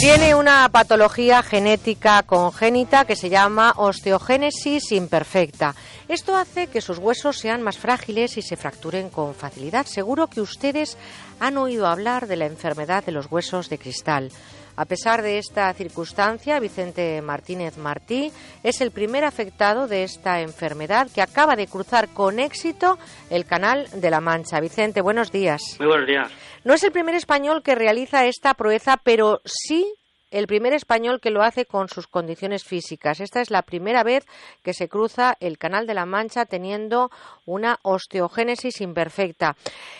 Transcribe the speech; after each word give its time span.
Tiene 0.00 0.36
una 0.36 0.68
patología 0.68 1.42
genética 1.42 2.22
congénita 2.22 3.04
que 3.04 3.16
se 3.16 3.30
llama 3.30 3.74
osteogénesis 3.76 4.92
imperfecta. 4.92 5.74
Esto 6.06 6.36
hace 6.36 6.68
que 6.68 6.80
sus 6.80 6.98
huesos 6.98 7.36
sean 7.36 7.62
más 7.62 7.78
frágiles 7.78 8.36
y 8.36 8.42
se 8.42 8.56
fracturen 8.56 9.10
con 9.10 9.34
facilidad. 9.34 9.86
Seguro 9.86 10.28
que 10.28 10.40
ustedes 10.40 10.96
han 11.40 11.58
oído 11.58 11.88
hablar 11.88 12.28
de 12.28 12.36
la 12.36 12.46
enfermedad 12.46 13.04
de 13.04 13.10
los 13.10 13.26
huesos 13.28 13.68
de 13.70 13.78
cristal. 13.78 14.30
A 14.78 14.84
pesar 14.84 15.22
de 15.22 15.38
esta 15.38 15.74
circunstancia, 15.74 16.60
Vicente 16.60 17.20
Martínez 17.20 17.76
Martí 17.78 18.30
es 18.62 18.80
el 18.80 18.92
primer 18.92 19.24
afectado 19.24 19.88
de 19.88 20.04
esta 20.04 20.40
enfermedad 20.40 21.08
que 21.12 21.20
acaba 21.20 21.56
de 21.56 21.66
cruzar 21.66 22.10
con 22.10 22.38
éxito 22.38 22.96
el 23.28 23.44
Canal 23.44 23.88
de 23.92 24.08
la 24.08 24.20
Mancha. 24.20 24.60
Vicente, 24.60 25.00
buenos 25.00 25.32
días. 25.32 25.60
Muy 25.80 25.88
buenos 25.88 26.06
días. 26.06 26.30
No 26.62 26.74
es 26.74 26.84
el 26.84 26.92
primer 26.92 27.16
español 27.16 27.64
que 27.64 27.74
realiza 27.74 28.26
esta 28.26 28.54
proeza, 28.54 29.00
pero 29.02 29.40
sí 29.44 29.84
el 30.30 30.46
primer 30.46 30.72
español 30.72 31.20
que 31.20 31.30
lo 31.30 31.42
hace 31.42 31.64
con 31.64 31.88
sus 31.88 32.06
condiciones 32.06 32.64
físicas. 32.64 33.20
Esta 33.20 33.40
es 33.40 33.50
la 33.50 33.62
primera 33.62 34.02
vez 34.02 34.26
que 34.62 34.74
se 34.74 34.88
cruza 34.88 35.34
el 35.40 35.58
Canal 35.58 35.86
de 35.86 35.94
la 35.94 36.06
Mancha 36.06 36.46
teniendo 36.46 37.10
una 37.46 37.78
osteogénesis 37.82 38.80
imperfecta. 38.80 39.56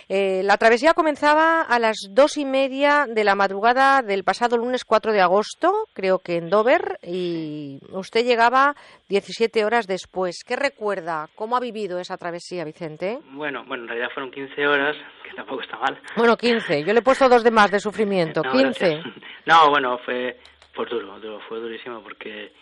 Eh, 0.08 0.42
la 0.44 0.56
travesía 0.56 0.94
comenzaba 0.94 1.62
a 1.62 1.78
las 1.78 1.96
dos 2.10 2.36
y 2.36 2.44
media 2.44 3.06
de 3.08 3.24
la 3.24 3.34
madrugada 3.34 4.02
del 4.02 4.24
pasado 4.24 4.56
lunes 4.56 4.84
4 4.84 5.12
de 5.12 5.20
agosto, 5.20 5.72
creo 5.92 6.18
que 6.18 6.36
en 6.36 6.50
Dover, 6.50 6.98
y 7.02 7.80
usted 7.92 8.24
llegaba 8.24 8.74
17 9.08 9.64
horas 9.64 9.86
después. 9.86 10.44
¿Qué 10.46 10.56
recuerda? 10.56 11.28
¿Cómo 11.34 11.56
ha 11.56 11.60
vivido 11.60 11.98
esa 11.98 12.16
travesía, 12.16 12.64
Vicente? 12.64 13.18
Bueno, 13.30 13.64
bueno, 13.66 13.84
en 13.84 13.88
realidad 13.88 14.10
fueron 14.12 14.30
15 14.30 14.66
horas, 14.66 14.96
que 15.28 15.36
tampoco 15.36 15.62
está 15.62 15.78
mal. 15.78 15.98
Bueno, 16.16 16.36
15. 16.36 16.84
Yo 16.84 16.92
le 16.92 17.00
he 17.00 17.02
puesto 17.02 17.28
dos 17.28 17.44
de 17.44 17.50
más 17.50 17.70
de 17.70 17.80
sufrimiento. 17.80 18.42
15. 18.52 19.02
No, 19.46 19.70
bueno, 19.70 19.98
fue 19.98 20.36
pues 20.74 20.90
duro, 20.90 21.18
duro, 21.18 21.40
fue 21.48 21.58
durísimo 21.58 22.00
porque 22.02 22.52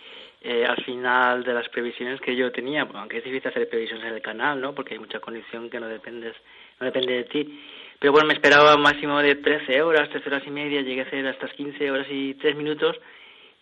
eh, 0.41 0.65
al 0.65 0.83
final 0.85 1.45
de 1.45 1.53
las 1.53 1.69
previsiones 1.69 2.21
que 2.21 2.35
yo 2.35 2.51
tenía, 2.51 2.89
aunque 2.95 3.19
es 3.19 3.25
difícil 3.25 3.49
hacer 3.49 3.69
previsiones 3.69 4.07
en 4.07 4.15
el 4.15 4.23
canal, 4.23 4.61
¿no? 4.61 4.75
Porque 4.75 4.95
hay 4.95 5.01
mucha 5.01 5.21
condición 5.21 5.69
que 5.69 5.79
no 5.79 5.87
dependes, 5.87 6.35
no 6.81 6.87
depende 6.87 7.13
de 7.13 7.25
ti. 7.25 7.61
Pero 7.99 8.13
bueno, 8.13 8.29
me 8.29 8.35
esperaba 8.35 8.75
un 8.75 8.83
máximo 8.83 9.21
de 9.21 9.35
13 9.35 9.83
horas, 9.83 10.09
13 10.09 10.29
horas 10.29 10.43
y 10.47 10.51
media, 10.51 10.83
llegué 10.83 11.03
a 11.03 11.05
hacer 11.05 11.27
hasta 11.27 11.49
15 11.49 11.91
horas 11.91 12.07
y 12.11 12.35
3 12.35 12.57
minutos 12.57 12.97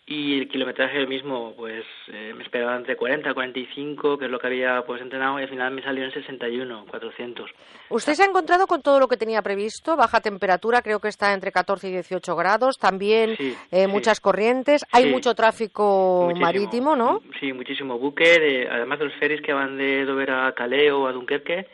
y 0.07 0.37
el 0.37 0.47
kilometraje 0.47 1.07
mismo, 1.07 1.55
pues 1.57 1.83
eh, 2.09 2.31
me 2.35 2.43
esperaba 2.43 2.75
entre 2.75 2.95
40 2.95 3.31
y 3.31 3.33
45, 3.33 4.19
que 4.19 4.25
es 4.25 4.31
lo 4.31 4.37
que 4.37 4.47
había 4.47 4.83
pues 4.85 5.01
entrenado, 5.01 5.39
y 5.39 5.43
al 5.43 5.49
final 5.49 5.73
me 5.73 5.81
salió 5.81 6.03
en 6.03 6.11
61, 6.11 6.85
400. 6.87 7.49
¿Usted 7.89 8.13
se 8.13 8.21
ha 8.21 8.27
encontrado 8.27 8.67
con 8.67 8.83
todo 8.83 8.99
lo 8.99 9.07
que 9.07 9.17
tenía 9.17 9.41
previsto? 9.41 9.95
Baja 9.95 10.21
temperatura, 10.21 10.83
creo 10.83 10.99
que 10.99 11.07
está 11.07 11.33
entre 11.33 11.51
14 11.51 11.87
y 11.89 11.91
18 11.93 12.35
grados, 12.35 12.77
también 12.77 13.35
eh, 13.71 13.87
muchas 13.87 14.19
corrientes, 14.19 14.85
hay 14.91 15.11
mucho 15.11 15.33
tráfico 15.33 16.31
marítimo, 16.39 16.95
¿no? 16.95 17.21
Sí, 17.39 17.51
muchísimo 17.51 17.97
buque, 17.97 18.67
además 18.69 18.99
de 18.99 19.05
los 19.05 19.15
ferries 19.15 19.41
que 19.41 19.53
van 19.53 19.75
de 19.77 20.05
Dover 20.05 20.29
a 20.29 20.53
Calais 20.53 20.91
o 20.91 21.07
a 21.07 21.13
Dunkerque, 21.13 21.65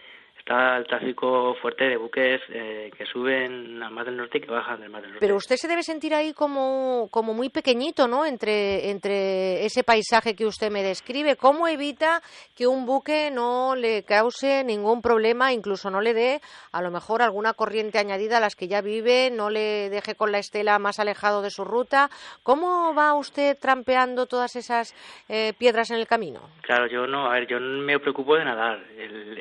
está 0.41 0.77
el 0.77 0.85
tráfico 0.85 1.55
fuerte 1.61 1.85
de 1.85 1.97
buques 1.97 2.41
eh, 2.49 2.91
que 2.97 3.05
suben 3.05 3.81
al 3.81 3.91
mar 3.91 4.05
del 4.05 4.17
norte 4.17 4.39
y 4.39 4.41
que 4.41 4.51
bajan 4.51 4.81
del 4.81 4.89
mar 4.89 5.01
del 5.01 5.11
norte. 5.11 5.25
Pero 5.25 5.35
usted 5.35 5.55
se 5.55 5.67
debe 5.67 5.83
sentir 5.83 6.13
ahí 6.15 6.33
como, 6.33 7.07
como 7.11 7.33
muy 7.33 7.49
pequeñito, 7.49 8.07
¿no? 8.07 8.25
Entre, 8.25 8.89
entre 8.89 9.63
ese 9.65 9.83
paisaje 9.83 10.35
que 10.35 10.45
usted 10.45 10.71
me 10.71 10.81
describe. 10.81 11.35
¿Cómo 11.35 11.67
evita 11.67 12.21
que 12.55 12.65
un 12.65 12.85
buque 12.85 13.29
no 13.31 13.75
le 13.75 14.03
cause 14.03 14.63
ningún 14.63 15.01
problema, 15.01 15.53
incluso 15.53 15.91
no 15.91 16.01
le 16.01 16.13
dé 16.13 16.41
a 16.71 16.81
lo 16.81 16.89
mejor 16.89 17.21
alguna 17.21 17.53
corriente 17.53 17.99
añadida 17.99 18.37
a 18.37 18.41
las 18.41 18.55
que 18.55 18.67
ya 18.67 18.81
vive, 18.81 19.29
no 19.31 19.49
le 19.49 19.89
deje 19.89 20.15
con 20.15 20.31
la 20.31 20.39
estela 20.39 20.79
más 20.79 20.99
alejado 20.99 21.43
de 21.43 21.51
su 21.51 21.63
ruta? 21.63 22.09
¿Cómo 22.41 22.95
va 22.95 23.13
usted 23.13 23.57
trampeando 23.59 24.25
todas 24.25 24.55
esas 24.55 24.95
eh, 25.29 25.53
piedras 25.57 25.91
en 25.91 25.97
el 25.97 26.07
camino? 26.07 26.41
Claro, 26.61 26.87
yo 26.87 27.05
no, 27.05 27.27
a 27.27 27.33
ver, 27.33 27.47
yo 27.47 27.59
no 27.59 27.83
me 27.83 27.99
preocupo 27.99 28.35
de 28.35 28.45
nadar. 28.45 28.83
El, 28.97 29.37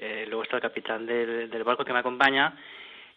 está 0.50 0.56
el 0.56 0.62
capitán 0.62 1.06
del, 1.06 1.64
barco 1.64 1.84
que 1.84 1.92
me 1.92 2.00
acompaña 2.00 2.54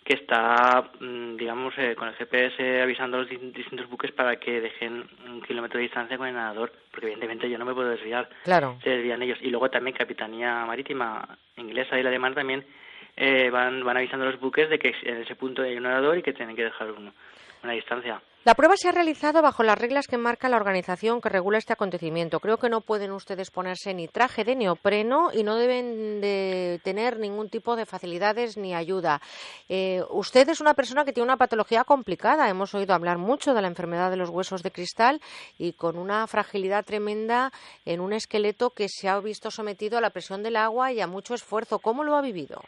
que 0.03 0.15
está, 0.15 0.91
mm, 0.99 1.37
digamos, 1.37 1.73
eh, 1.77 1.95
con 1.95 2.09
el 2.09 2.13
GPS 2.15 2.81
avisando 2.81 3.15
a 3.15 3.21
los 3.21 3.29
distintos 3.29 3.89
buques 3.89 4.11
para 4.11 4.35
que 4.35 4.59
dejen 4.59 5.07
un 5.25 5.41
kilómetro 5.41 5.77
de 5.77 5.83
distancia 5.83 6.17
con 6.17 6.27
el 6.27 6.33
nadador, 6.33 6.73
porque 6.91 7.05
evidentemente 7.05 7.49
yo 7.49 7.57
no 7.57 7.63
me 7.63 7.73
puedo 7.73 7.87
desviar. 7.87 8.29
Claro. 8.43 8.77
Se 8.83 8.89
desvían 8.89 9.21
ellos. 9.21 9.39
Y 9.41 9.49
luego 9.49 9.69
también 9.69 9.95
Capitanía 9.95 10.65
Marítima 10.65 11.37
inglesa 11.55 11.97
y 11.97 12.03
la 12.03 12.09
alemana 12.09 12.35
también 12.35 12.65
eh, 13.15 13.49
van, 13.49 13.83
van 13.83 13.97
avisando 13.97 14.25
a 14.25 14.31
los 14.31 14.39
buques 14.39 14.69
de 14.69 14.79
que 14.79 14.93
en 15.03 15.17
ese 15.17 15.35
punto 15.35 15.61
hay 15.61 15.77
un 15.77 15.83
nadador 15.83 16.17
y 16.17 16.23
que 16.23 16.33
tienen 16.33 16.55
que 16.55 16.63
dejar 16.63 16.91
una 16.91 17.73
distancia. 17.73 18.21
La 18.45 18.55
prueba 18.55 18.75
se 18.75 18.89
ha 18.89 18.91
realizado 18.91 19.41
bajo 19.41 19.63
las 19.63 19.77
reglas 19.77 20.05
que 20.05 20.17
marca 20.17 20.49
la 20.49 20.57
organización 20.57 21.21
que 21.21 21.29
regula 21.29 21.57
este 21.57 21.71
acontecimiento. 21.71 22.41
Creo 22.41 22.57
que 22.57 22.67
no 22.67 22.81
pueden 22.81 23.13
ustedes 23.13 23.49
ponerse 23.51 23.93
ni 23.93 24.09
traje 24.09 24.43
de 24.43 24.57
neopreno 24.57 25.29
y 25.33 25.43
no 25.43 25.55
deben 25.55 26.19
de 26.19 26.81
tener 26.83 27.19
ningún 27.19 27.47
tipo 27.49 27.77
de 27.77 27.85
facilidades 27.85 28.57
ni 28.57 28.75
ayuda. 28.75 29.21
Eh, 29.69 30.01
usted 30.09 30.49
es 30.49 30.59
una 30.59 30.73
persona 30.73 31.05
que 31.05 31.13
tiene 31.13 31.23
una 31.23 31.37
patología 31.37 31.85
complicada. 31.85 32.49
Hemos 32.49 32.75
oído 32.75 32.93
hablar 32.93 33.17
mucho 33.17 33.53
de 33.53 33.61
la 33.61 33.69
enfermedad 33.69 34.11
de 34.11 34.17
los 34.17 34.29
huesos 34.29 34.61
de 34.61 34.71
cristal 34.71 35.21
y 35.57 35.71
con 35.71 35.97
una 35.97 36.27
fragilidad 36.27 36.83
tremenda 36.83 37.49
en 37.85 38.01
un 38.01 38.11
esqueleto 38.11 38.71
que 38.71 38.89
se 38.89 39.07
ha 39.07 39.17
visto 39.21 39.51
sometido 39.51 39.97
a 39.97 40.01
la 40.01 40.09
presión 40.09 40.43
del 40.43 40.57
agua 40.57 40.91
y 40.91 40.99
a 40.99 41.07
mucho 41.07 41.33
esfuerzo. 41.33 41.79
¿Cómo 41.79 42.03
lo 42.03 42.17
ha 42.17 42.21
vivido? 42.21 42.61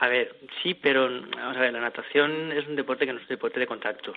A 0.00 0.08
ver, 0.08 0.36
sí, 0.62 0.74
pero 0.74 1.08
vamos 1.08 1.56
a 1.56 1.60
ver, 1.60 1.72
la 1.72 1.80
natación 1.80 2.52
es 2.52 2.66
un 2.66 2.76
deporte 2.76 3.06
que 3.06 3.12
no 3.12 3.18
es 3.18 3.24
un 3.24 3.28
deporte 3.28 3.60
de 3.60 3.66
contacto. 3.66 4.12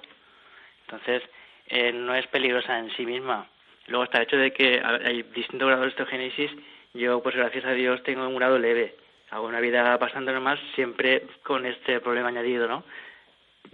Entonces, 0.86 1.24
eh, 1.68 1.92
no 1.92 2.16
es 2.16 2.26
peligrosa 2.28 2.80
en 2.80 2.90
sí 2.96 3.06
misma. 3.06 3.48
Luego 3.88 4.04
está 4.04 4.18
el 4.18 4.24
hecho 4.24 4.38
de 4.38 4.52
que 4.52 4.82
hay 4.82 5.24
distintos 5.24 5.68
grados 5.68 5.86
de 5.86 5.90
osteogénesis. 5.90 6.52
Yo, 6.94 7.22
pues 7.22 7.36
gracias 7.36 7.66
a 7.66 7.74
Dios, 7.74 8.02
tengo 8.04 8.28
un 8.28 8.36
grado 8.36 8.58
leve. 8.58 8.96
Hago 9.30 9.48
una 9.48 9.60
vida 9.60 9.96
bastante 9.98 10.32
normal, 10.32 10.60
siempre 10.76 11.24
con 11.44 11.66
este 11.66 12.00
problema 12.00 12.30
añadido, 12.30 12.68
¿no? 12.68 12.84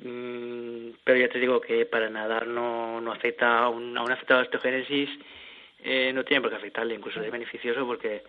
Mm, 0.04 0.96
pero 1.04 1.20
ya 1.20 1.30
te 1.30 1.40
digo 1.40 1.62
que 1.62 1.86
para 1.86 2.10
nadar 2.10 2.48
no, 2.48 3.00
no 3.00 3.12
afecta 3.12 3.60
a 3.60 3.70
un, 3.70 3.98
a 3.98 4.02
afectado 4.02 4.42
de 4.42 4.46
osteogénesis, 4.46 5.10
eh, 5.84 6.12
no 6.14 6.24
tiene 6.24 6.42
por 6.42 6.50
qué 6.50 6.58
afectarle, 6.58 6.96
incluso 6.96 7.22
es 7.22 7.32
beneficioso 7.32 7.86
porque 7.86 8.24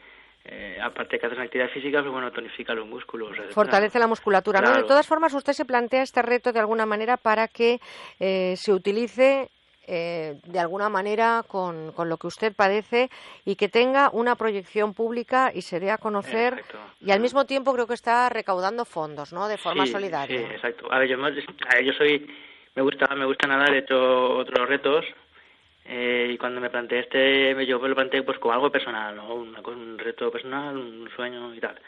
eh, 0.46 0.78
aparte 0.82 1.18
que 1.18 1.26
hace 1.26 1.34
una 1.36 1.44
actividad 1.44 1.70
física, 1.70 2.00
pues 2.00 2.12
bueno, 2.12 2.30
tonifica 2.30 2.74
los 2.74 2.86
músculos. 2.86 3.34
Fortalece 3.50 3.98
la 3.98 4.06
musculatura. 4.06 4.60
¿no? 4.60 4.74
De 4.74 4.82
todas 4.82 5.06
formas, 5.06 5.32
usted 5.32 5.54
se 5.54 5.64
plantea 5.64 6.02
este 6.02 6.20
reto 6.20 6.52
de 6.52 6.60
alguna 6.60 6.84
manera 6.84 7.16
para 7.16 7.48
que 7.48 7.80
eh, 8.20 8.54
se 8.56 8.72
utilice 8.72 9.48
eh, 9.86 10.36
de 10.44 10.58
alguna 10.58 10.90
manera 10.90 11.44
con, 11.48 11.92
con, 11.92 12.10
lo 12.10 12.18
que 12.18 12.26
usted 12.26 12.54
padece 12.54 13.08
y 13.46 13.56
que 13.56 13.68
tenga 13.68 14.10
una 14.12 14.34
proyección 14.34 14.92
pública 14.92 15.50
y 15.54 15.62
se 15.62 15.80
dé 15.80 15.90
a 15.90 15.98
conocer 15.98 16.62
y 17.00 17.10
al 17.10 17.20
mismo 17.20 17.44
tiempo 17.44 17.72
creo 17.72 17.86
que 17.86 17.94
está 17.94 18.28
recaudando 18.28 18.84
fondos, 18.84 19.32
¿no? 19.32 19.48
De 19.48 19.58
forma 19.58 19.86
solidaria. 19.86 20.38
Sí, 20.38 20.44
exacto. 20.54 20.90
A 20.90 20.98
ver, 20.98 21.08
yo, 21.08 21.16
yo 21.18 21.92
soy, 21.94 22.26
me 22.74 22.82
gusta, 22.82 23.14
me 23.14 23.26
gusta 23.26 23.46
nadar, 23.46 23.74
he 23.74 23.78
hecho 23.78 24.36
otros 24.36 24.68
retos 24.68 25.04
eh, 25.84 26.30
y 26.32 26.38
cuando 26.38 26.60
me 26.60 26.70
planteé 26.70 27.00
este, 27.00 27.66
yo 27.66 27.78
me 27.78 27.88
lo 27.88 27.94
planteé 27.94 28.22
pues 28.22 28.38
como 28.38 28.54
algo 28.54 28.70
personal, 28.70 29.14
¿no? 29.16 29.34
un 29.34 29.98
reto 29.98 30.30
personal, 30.30 30.76
un 30.76 31.08
sueño 31.14 31.54
y 31.54 31.60
tal. 31.60 31.78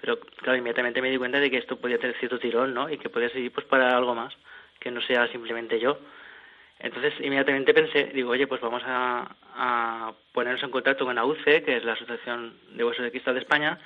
Pero 0.00 0.20
claro, 0.20 0.58
inmediatamente 0.58 1.00
me 1.00 1.10
di 1.10 1.16
cuenta 1.16 1.40
de 1.40 1.50
que 1.50 1.58
esto 1.58 1.76
podía 1.76 1.98
tener 1.98 2.16
cierto 2.18 2.38
tirón, 2.38 2.74
¿no? 2.74 2.90
Y 2.90 2.98
que 2.98 3.08
podía 3.08 3.30
seguir 3.30 3.52
pues 3.52 3.66
para 3.66 3.96
algo 3.96 4.14
más, 4.14 4.34
que 4.78 4.90
no 4.90 5.00
sea 5.00 5.26
simplemente 5.28 5.80
yo. 5.80 5.98
Entonces 6.78 7.14
inmediatamente 7.20 7.72
pensé, 7.72 8.04
digo, 8.12 8.30
oye, 8.30 8.46
pues 8.46 8.60
vamos 8.60 8.82
a, 8.84 9.34
a 9.54 10.12
ponernos 10.32 10.62
en 10.62 10.70
contacto 10.70 11.06
con 11.06 11.14
la 11.14 11.24
UCE, 11.24 11.62
que 11.62 11.78
es 11.78 11.84
la 11.84 11.94
Asociación 11.94 12.54
de 12.72 12.84
Huesos 12.84 13.04
de 13.04 13.10
Cristal 13.10 13.34
de 13.34 13.40
España, 13.40 13.78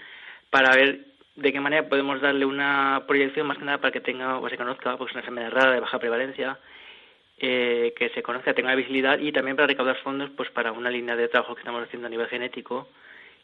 para 0.50 0.74
ver 0.74 1.06
de 1.36 1.52
qué 1.52 1.60
manera 1.60 1.88
podemos 1.88 2.20
darle 2.20 2.44
una 2.44 3.04
proyección 3.06 3.46
más 3.46 3.58
que 3.58 3.64
nada 3.64 3.78
para 3.78 3.92
que 3.92 4.00
tenga 4.00 4.38
o 4.38 4.48
se 4.48 4.56
conozca 4.56 4.96
pues 4.96 5.12
una 5.12 5.20
enfermedad 5.20 5.52
rara 5.52 5.72
de 5.72 5.80
baja 5.80 6.00
prevalencia 6.00 6.58
eh, 7.40 7.94
que 7.96 8.10
se 8.10 8.22
conozca, 8.22 8.54
tenga 8.54 8.74
visibilidad 8.74 9.18
y 9.18 9.32
también 9.32 9.56
para 9.56 9.66
recaudar 9.66 9.96
fondos 10.02 10.30
pues 10.36 10.50
para 10.50 10.72
una 10.72 10.90
línea 10.90 11.16
de 11.16 11.28
trabajo 11.28 11.54
que 11.54 11.60
estamos 11.60 11.82
haciendo 11.82 12.06
a 12.06 12.10
nivel 12.10 12.28
genético 12.28 12.88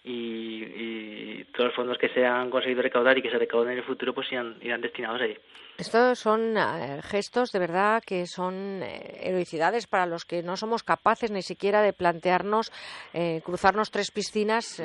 y, 0.04 0.64
y 0.64 1.44
todos 1.52 1.68
los 1.68 1.74
fondos 1.74 1.98
que 1.98 2.10
se 2.10 2.26
han 2.26 2.50
conseguido 2.50 2.82
recaudar 2.82 3.16
y 3.16 3.22
que 3.22 3.30
se 3.30 3.38
recauden 3.38 3.72
en 3.72 3.78
el 3.78 3.84
futuro 3.84 4.12
pues 4.12 4.30
irán, 4.30 4.56
irán 4.60 4.82
destinados 4.82 5.22
ahí. 5.22 5.36
Estos 5.78 6.18
son 6.18 6.56
eh, 6.56 7.02
gestos 7.02 7.52
de 7.52 7.58
verdad 7.58 8.02
que 8.02 8.26
son 8.26 8.82
eh, 8.82 9.20
heroicidades 9.20 9.86
para 9.86 10.06
los 10.06 10.24
que 10.24 10.42
no 10.42 10.56
somos 10.56 10.82
capaces 10.82 11.30
ni 11.30 11.42
siquiera 11.42 11.82
de 11.82 11.92
plantearnos 11.92 12.72
eh, 13.12 13.42
cruzarnos 13.44 13.90
tres 13.90 14.10
piscinas 14.10 14.82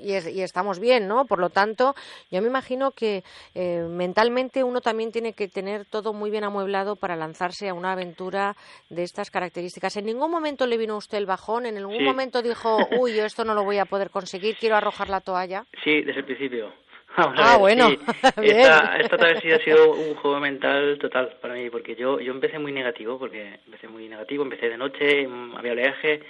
y, 0.00 0.12
y, 0.12 0.40
estamos 0.40 0.80
bien, 0.80 1.06
¿no? 1.08 1.26
Por 1.26 1.40
lo 1.40 1.50
tanto, 1.50 1.94
yo 2.30 2.40
me 2.40 2.48
imagino 2.48 2.92
que 2.92 3.22
mentalmente 3.54 4.64
uno 4.64 4.80
también 4.80 5.12
tiene 5.12 5.32
que 5.32 5.48
tener 5.48 5.84
todo 5.84 6.12
muy 6.12 6.30
bien 6.30 6.44
amueblado 6.44 6.96
para 6.96 7.16
lanzarse 7.16 7.68
a 7.68 7.74
una 7.74 7.92
aventura 7.92 8.56
de 8.88 9.02
estas 9.02 9.30
características. 9.30 9.96
¿En 9.96 10.06
ningún 10.06 10.30
momento 10.30 10.66
le 10.66 10.78
vino 10.78 10.94
a 10.94 10.98
usted 10.98 11.18
el 11.18 11.26
bajón? 11.26 11.66
¿En 11.66 11.74
ningún 11.74 12.04
momento 12.04 12.42
dijo, 12.42 12.78
uy, 12.98 13.14
yo 13.14 13.24
esto 13.24 13.44
no 13.44 13.54
lo 13.54 13.64
voy 13.64 13.78
a 13.78 13.84
poder 13.84 14.10
conseguir, 14.10 14.56
quiero 14.56 14.76
arrojar 14.76 15.08
la 15.08 15.20
toalla? 15.20 15.64
Sí, 15.82 16.02
desde 16.02 16.20
el 16.20 16.24
principio. 16.24 16.83
Ah, 17.16 17.56
bueno. 17.58 17.90
Esta, 18.36 18.96
esta 19.00 19.16
travesía 19.16 19.56
ha 19.56 19.60
sido 19.60 19.92
un 19.92 20.14
juego 20.16 20.40
mental 20.40 20.98
total 21.00 21.36
para 21.40 21.54
mí, 21.54 21.70
porque 21.70 21.94
yo, 21.94 22.20
yo 22.20 22.32
empecé 22.32 22.58
muy 22.58 22.72
negativo, 22.72 23.18
porque 23.18 23.60
empecé 23.66 23.88
muy 23.88 24.08
negativo, 24.08 24.42
empecé 24.42 24.68
de 24.68 24.76
noche, 24.76 25.28
había 25.56 25.72
oleaje, 25.72 26.22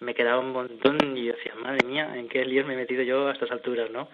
me 0.00 0.14
quedaba 0.14 0.40
un 0.40 0.52
montón 0.52 1.16
y 1.16 1.26
yo 1.26 1.32
decía, 1.32 1.54
madre 1.56 1.86
mía, 1.86 2.12
¿en 2.14 2.28
qué 2.28 2.44
líos 2.44 2.66
me 2.66 2.74
he 2.74 2.76
metido 2.76 3.02
yo 3.02 3.28
a 3.28 3.32
estas 3.32 3.50
alturas, 3.50 3.90
no? 3.90 4.08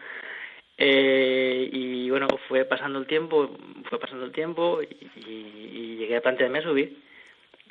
Eh, 0.76 1.68
y 1.72 2.08
bueno, 2.10 2.26
fue 2.48 2.64
pasando 2.64 2.98
el 2.98 3.06
tiempo, 3.06 3.50
fue 3.84 3.98
pasando 3.98 4.24
el 4.24 4.32
tiempo 4.32 4.80
y, 4.82 5.96
llegué 5.98 6.16
a 6.16 6.22
plantearme 6.22 6.60
a 6.60 6.62
subir, 6.62 6.96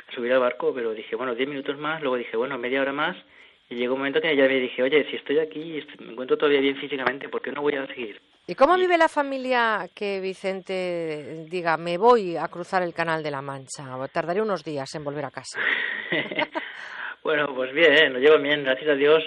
a 0.07 0.11
subir 0.13 0.31
al 0.31 0.39
barco, 0.39 0.71
pero 0.73 0.93
dije, 0.93 1.15
bueno, 1.15 1.33
diez 1.33 1.49
minutos 1.49 1.77
más, 1.77 2.01
luego 2.01 2.15
dije, 2.15 2.37
bueno, 2.37 2.59
media 2.59 2.81
hora 2.81 2.93
más 2.93 3.17
y 3.69 3.75
llegó 3.75 3.93
un 3.93 4.01
momento 4.01 4.21
que 4.21 4.35
ya 4.35 4.47
me 4.47 4.59
dije, 4.59 4.83
oye, 4.83 5.05
si 5.09 5.15
estoy 5.15 5.39
aquí 5.39 5.59
y 5.59 6.03
me 6.03 6.11
encuentro 6.11 6.37
todavía 6.37 6.61
bien 6.61 6.77
físicamente, 6.77 7.29
¿por 7.29 7.41
qué 7.41 7.51
no 7.51 7.61
voy 7.61 7.73
a 7.75 7.87
seguir? 7.87 8.21
¿Y 8.49 8.55
cómo 8.55 8.75
vive 8.77 8.97
la 8.97 9.07
familia 9.07 9.87
que 9.93 10.19
Vicente 10.19 11.45
diga, 11.47 11.77
me 11.77 11.99
voy 11.99 12.35
a 12.35 12.47
cruzar 12.47 12.81
el 12.81 12.95
Canal 12.95 13.21
de 13.21 13.29
la 13.29 13.43
Mancha? 13.43 13.83
Tardaré 14.11 14.41
unos 14.41 14.63
días 14.63 14.89
en 14.95 15.03
volver 15.03 15.25
a 15.25 15.29
casa. 15.29 15.59
bueno, 17.23 17.53
pues 17.53 17.71
bien, 17.73 18.11
lo 18.11 18.17
llevo 18.17 18.39
bien, 18.39 18.63
gracias 18.63 18.89
a 18.89 18.95
Dios 18.95 19.23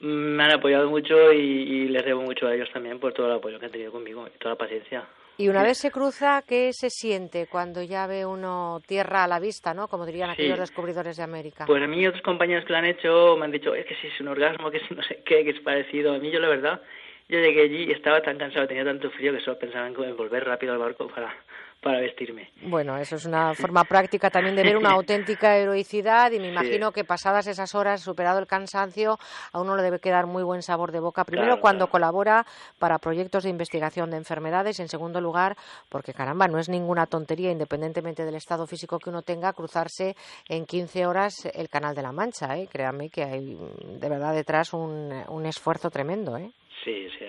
me 0.00 0.44
han 0.44 0.52
apoyado 0.52 0.88
mucho 0.88 1.32
y, 1.32 1.88
les 1.88 2.04
debo 2.04 2.22
mucho 2.22 2.46
a 2.46 2.54
ellos 2.54 2.70
también 2.72 2.98
por 2.98 3.12
todo 3.12 3.26
el 3.26 3.32
apoyo 3.34 3.58
que 3.58 3.66
han 3.66 3.72
tenido 3.72 3.92
conmigo 3.92 4.26
y 4.26 4.38
toda 4.38 4.54
la 4.54 4.58
paciencia. 4.58 5.04
Y 5.36 5.48
una 5.48 5.62
vez 5.62 5.78
se 5.78 5.90
cruza, 5.90 6.42
¿qué 6.46 6.72
se 6.72 6.88
siente 6.88 7.48
cuando 7.50 7.82
ya 7.82 8.06
ve 8.06 8.24
uno 8.24 8.80
tierra 8.86 9.24
a 9.24 9.28
la 9.28 9.38
vista, 9.38 9.74
¿no? 9.74 9.88
Como 9.88 10.06
dirían 10.06 10.30
aquellos 10.30 10.58
descubridores 10.58 11.16
de 11.16 11.22
América. 11.22 11.64
Pues 11.66 11.82
a 11.82 11.86
mí 11.86 12.06
otros 12.06 12.22
compañeros 12.22 12.64
que 12.64 12.72
lo 12.72 12.78
han 12.78 12.86
hecho 12.86 13.36
me 13.36 13.44
han 13.44 13.52
dicho, 13.52 13.74
es 13.74 13.86
que 13.86 13.94
si 13.96 14.06
es 14.06 14.20
un 14.20 14.28
orgasmo, 14.28 14.70
que 14.70 14.80
si 14.80 14.94
no 14.94 15.02
sé 15.02 15.22
qué, 15.24 15.44
que 15.44 15.50
es 15.50 15.60
parecido. 15.60 16.14
A 16.14 16.18
mí 16.18 16.30
yo 16.30 16.40
la 16.40 16.48
verdad, 16.48 16.80
yo 17.28 17.38
llegué 17.38 17.62
allí 17.62 17.84
y 17.84 17.92
estaba 17.92 18.20
tan 18.22 18.38
cansado, 18.38 18.66
tenía 18.66 18.84
tanto 18.84 19.10
frío 19.10 19.32
que 19.32 19.40
solo 19.40 19.58
pensaba 19.58 19.86
en 19.86 19.94
volver 19.94 20.44
rápido 20.44 20.72
al 20.72 20.78
barco 20.78 21.08
para 21.08 21.34
para 21.80 22.00
vestirme. 22.00 22.50
Bueno, 22.62 22.96
eso 22.96 23.16
es 23.16 23.24
una 23.24 23.54
forma 23.54 23.84
práctica 23.84 24.30
también 24.30 24.56
de 24.56 24.64
ver 24.64 24.76
una 24.76 24.90
auténtica 24.94 25.56
heroicidad 25.56 26.32
y 26.32 26.40
me 26.40 26.48
imagino 26.48 26.90
que 26.90 27.04
pasadas 27.04 27.46
esas 27.46 27.74
horas, 27.74 28.02
superado 28.02 28.38
el 28.40 28.46
cansancio, 28.46 29.18
a 29.52 29.60
uno 29.60 29.76
le 29.76 29.82
debe 29.82 30.00
quedar 30.00 30.26
muy 30.26 30.42
buen 30.42 30.62
sabor 30.62 30.90
de 30.90 31.00
boca. 31.00 31.24
Primero, 31.24 31.60
cuando 31.60 31.88
colabora 31.88 32.44
para 32.78 32.98
proyectos 32.98 33.44
de 33.44 33.50
investigación 33.50 34.10
de 34.10 34.16
enfermedades. 34.16 34.80
En 34.80 34.88
segundo 34.88 35.20
lugar, 35.20 35.56
porque 35.88 36.12
caramba, 36.12 36.48
no 36.48 36.58
es 36.58 36.68
ninguna 36.68 37.06
tontería, 37.06 37.50
independientemente 37.50 38.24
del 38.24 38.34
estado 38.34 38.66
físico 38.66 38.98
que 38.98 39.10
uno 39.10 39.22
tenga, 39.22 39.52
cruzarse 39.52 40.16
en 40.48 40.66
15 40.66 41.06
horas 41.06 41.48
el 41.54 41.68
Canal 41.68 41.94
de 41.94 42.02
la 42.02 42.12
Mancha. 42.12 42.58
¿eh? 42.58 42.68
Créanme 42.70 43.08
que 43.08 43.22
hay 43.22 43.56
de 43.56 44.08
verdad 44.08 44.34
detrás 44.34 44.72
un, 44.72 45.12
un 45.28 45.46
esfuerzo 45.46 45.90
tremendo. 45.90 46.36
¿eh? 46.36 46.50
Sí, 46.84 47.08
sí. 47.18 47.24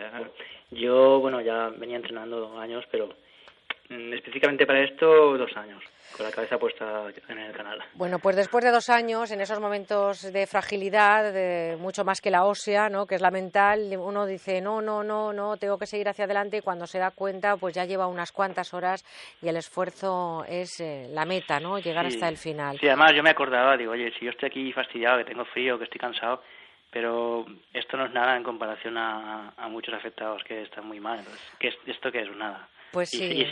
Yo, 0.72 1.20
bueno, 1.20 1.42
ya 1.42 1.70
venía 1.70 1.98
entrenando 1.98 2.58
años, 2.60 2.86
pero 2.92 3.10
Mm, 3.90 4.14
específicamente 4.14 4.68
para 4.68 4.82
esto, 4.82 5.36
dos 5.36 5.58
años, 5.58 5.84
con 6.16 6.24
la 6.24 6.32
cabeza 6.32 6.60
puesta 6.60 7.08
en 7.28 7.40
el 7.40 7.52
canal. 7.54 7.80
Bueno, 7.96 8.20
pues 8.20 8.36
después 8.36 8.64
de 8.64 8.70
dos 8.70 8.88
años, 8.88 9.32
en 9.32 9.42
esos 9.42 9.60
momentos 9.60 10.32
de 10.32 10.46
fragilidad, 10.46 11.34
de 11.34 11.76
mucho 11.80 12.06
más 12.06 12.22
que 12.22 12.30
la 12.30 12.46
ósea, 12.46 12.88
¿no? 12.90 13.08
que 13.08 13.16
es 13.16 13.22
la 13.22 13.32
mental, 13.32 13.92
uno 13.98 14.28
dice, 14.28 14.62
no, 14.62 14.80
no, 14.80 15.04
no, 15.04 15.34
no, 15.34 15.58
tengo 15.58 15.80
que 15.80 15.88
seguir 15.88 16.08
hacia 16.08 16.26
adelante 16.26 16.58
y 16.58 16.62
cuando 16.62 16.86
se 16.86 17.00
da 17.00 17.10
cuenta, 17.10 17.58
pues 17.58 17.74
ya 17.74 17.86
lleva 17.86 18.06
unas 18.06 18.32
cuantas 18.32 18.76
horas 18.76 19.04
y 19.42 19.48
el 19.48 19.58
esfuerzo 19.58 20.46
es 20.48 20.80
eh, 20.82 21.08
la 21.10 21.26
meta, 21.26 21.60
¿no? 21.60 21.80
llegar 21.80 22.06
hasta 22.06 22.30
el 22.30 22.38
final. 22.38 22.78
Sí, 22.80 22.88
además 22.88 23.14
yo 23.16 23.24
me 23.24 23.32
acordaba, 23.32 23.76
digo, 23.76 23.94
oye, 23.94 24.14
si 24.20 24.26
yo 24.26 24.32
estoy 24.32 24.50
aquí 24.50 24.72
fastidiado, 24.72 25.18
que 25.18 25.26
tengo 25.26 25.46
frío, 25.46 25.80
que 25.80 25.86
estoy 25.86 26.00
cansado, 26.00 26.44
pero 26.92 27.46
esto 27.74 27.98
no 27.98 28.06
es 28.06 28.14
nada 28.14 28.36
en 28.36 28.44
comparación 28.44 28.98
a, 28.98 29.54
muchos 29.70 29.94
afectados 29.94 30.44
que 30.44 30.64
están 30.64 30.88
muy 30.88 31.00
mal. 31.00 31.20
Entonces, 31.20 31.80
¿esto 31.86 32.12
qué 32.12 32.22
es? 32.22 32.36
Nada. 32.36 32.68
Pues 32.92 33.10
sí. 33.10 33.46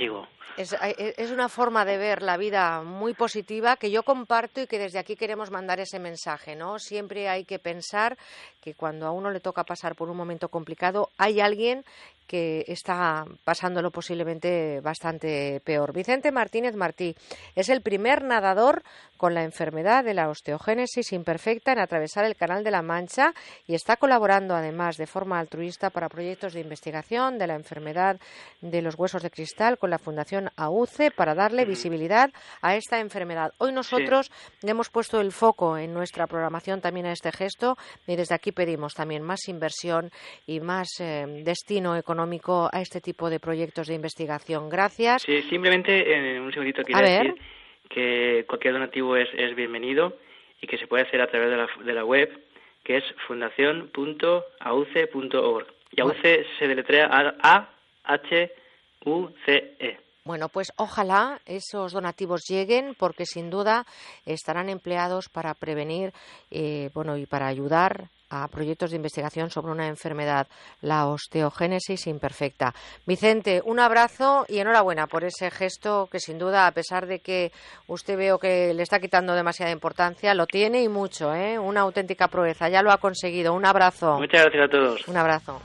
Es, 0.58 1.32
una 1.32 1.50
forma 1.50 1.86
de 1.86 1.98
ver 1.98 2.24
la 2.24 2.38
vida 2.38 2.82
muy 2.82 3.14
positiva 3.14 3.78
que 3.78 3.92
yo 3.92 4.02
comparto 4.02 4.62
y 4.62 4.66
que 4.66 4.80
desde 4.80 4.98
aquí 4.98 5.16
queremos 5.16 5.52
mandar 5.52 5.80
ese 5.80 6.00
mensaje, 6.00 6.56
¿no? 6.56 6.80
Siempre 6.80 7.30
hay 7.30 7.46
que 7.46 7.60
pensar 7.60 8.18
que 8.60 8.74
cuando 8.74 9.06
a 9.06 9.12
uno 9.12 9.30
le 9.30 9.40
toca 9.40 9.64
pasar 9.64 9.96
por 9.96 10.10
un 10.10 10.18
momento 10.18 10.50
complicado, 10.50 11.10
hay 11.20 11.40
alguien 11.42 11.84
que 12.26 12.66
está 12.68 13.26
pasándolo 13.44 13.92
posiblemente 13.92 14.82
bastante 14.82 15.62
peor. 15.64 15.94
Vicente 15.94 16.32
Martínez 16.32 16.76
Martí 16.76 17.16
es 17.56 17.70
el 17.70 17.82
primer 17.82 18.24
nadador 18.24 18.84
con 19.18 19.34
la 19.34 19.44
enfermedad 19.44 20.04
de 20.04 20.14
la 20.14 20.30
osteogénesis 20.30 21.12
imperfecta 21.12 21.72
en 21.72 21.80
atravesar 21.80 22.26
el 22.26 22.36
Canal 22.36 22.64
de 22.64 22.72
la 22.72 22.82
Mancha 22.82 23.34
y 23.66 23.74
está 23.74 23.98
colaborando 23.98 24.56
además 24.56 24.98
de 24.98 25.08
forma 25.08 25.40
altruista 25.40 25.90
para 25.90 26.10
proyectos 26.10 26.54
de 26.54 26.62
investigación 26.62 27.38
de 27.38 27.48
la 27.48 27.56
enfermedad 27.56 28.20
de 28.62 28.82
los 28.82 28.98
huesos 28.98 29.24
de 29.24 29.32
cristal 29.32 29.78
con 29.78 29.90
la 29.90 29.98
Fundación 29.98 30.50
AUCE 30.56 31.12
para 31.12 31.36
darle 31.36 31.66
visibilidad 31.66 32.32
a 32.62 32.76
esta 32.76 33.00
enfermedad. 33.00 33.52
Hoy 33.58 33.74
nosotros 33.74 34.32
hemos 34.64 34.90
puesto 34.90 35.20
el 35.20 35.32
foco 35.32 35.78
en 35.78 35.94
nuestra 35.94 36.28
programación 36.28 36.82
también 36.82 37.08
a 37.08 37.12
este 37.12 37.32
gesto 37.32 37.76
y 38.06 38.16
desde 38.16 38.36
aquí 38.36 38.52
pedimos 38.52 38.94
también 38.94 39.24
más 39.24 39.48
inversión 39.48 40.12
y 40.46 40.60
más 40.60 40.88
eh, 41.00 41.26
destino 41.44 41.96
económico 41.96 42.70
a 42.72 42.82
este 42.82 43.02
tipo 43.02 43.30
de 43.30 43.40
proyectos 43.40 43.88
de 43.88 43.96
investigación. 43.96 44.70
Gracias. 44.70 45.24
Sí, 45.24 45.42
simplemente 45.44 46.14
en 46.14 46.26
eh, 46.26 46.40
un 46.40 46.52
segundito 46.52 46.84
quiero 46.84 47.02
decir 47.02 47.36
que 47.90 48.46
cualquier 48.48 48.74
donativo 48.74 49.16
es, 49.16 49.30
es 49.34 49.56
bienvenido 49.56 50.18
y 50.62 50.68
que 50.68 50.78
se 50.78 50.86
puede 50.88 51.04
hacer 51.04 51.22
a 51.22 51.28
través 51.28 51.50
de 51.50 51.58
la, 51.58 51.68
de 51.86 51.94
la 51.94 52.06
web 52.06 52.30
que 52.84 52.98
es 52.98 53.04
fundación.auce.org. 53.28 55.68
Y 55.92 56.02
AUCE 56.02 56.46
se 56.58 56.68
deletrea 56.68 57.08
A-H-U-C-E. 57.44 58.50
Bueno, 60.24 60.50
pues 60.50 60.74
ojalá 60.78 61.40
esos 61.46 61.94
donativos 61.94 62.42
lleguen 62.50 62.96
porque 62.98 63.26
sin 63.26 63.50
duda 63.50 63.86
estarán 64.26 64.70
empleados 64.70 65.30
para 65.30 65.54
prevenir 65.54 66.12
eh, 66.52 66.90
bueno, 66.94 67.18
y 67.18 67.26
para 67.26 67.48
ayudar 67.48 68.10
a 68.30 68.48
proyectos 68.48 68.92
de 68.92 68.98
investigación 68.98 69.50
sobre 69.50 69.72
una 69.72 69.88
enfermedad, 69.88 70.48
la 70.82 71.08
osteogénesis 71.08 72.08
imperfecta. 72.08 72.74
Vicente, 73.06 73.62
un 73.66 73.80
abrazo 73.80 74.46
y 74.48 74.60
enhorabuena 74.60 75.08
por 75.08 75.24
ese 75.24 75.52
gesto 75.52 76.08
que 76.12 76.20
sin 76.20 76.38
duda, 76.38 76.68
a 76.68 76.72
pesar 76.72 77.08
de 77.08 77.20
que 77.20 77.52
usted 77.88 78.18
veo 78.18 78.40
que 78.40 78.74
le 78.74 78.84
está 78.84 79.00
quitando 79.00 79.34
demasiada 79.34 79.72
importancia, 79.72 80.34
lo 80.34 80.48
tiene 80.48 80.82
y 80.82 80.90
mucho, 80.90 81.34
¿eh? 81.34 81.58
Una 81.58 81.82
auténtica 81.82 82.28
proeza, 82.28 82.70
ya 82.70 82.82
lo 82.82 82.92
ha 82.92 82.98
conseguido. 82.98 83.54
Un 83.54 83.66
abrazo. 83.66 84.18
Muchas 84.18 84.44
gracias 84.44 84.66
a 84.66 84.70
todos. 84.70 85.08
Un 85.08 85.18
abrazo. 85.18 85.56